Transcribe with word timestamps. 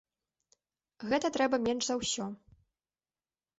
Гэта 1.11 1.31
трэба 1.37 1.55
менш 1.67 1.83
за 1.91 1.95
ўсё. 2.01 2.25